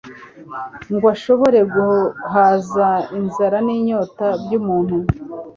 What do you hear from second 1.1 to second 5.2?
ashobore guhaza inzara n'inyota by'umuntu.